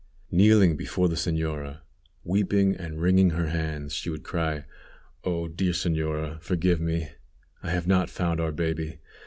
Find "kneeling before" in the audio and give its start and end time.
0.31-1.07